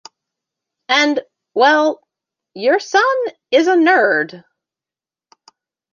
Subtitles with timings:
[0.89, 1.21] And
[1.53, 2.01] well,
[2.55, 3.03] your son
[3.51, 4.43] is a nerd.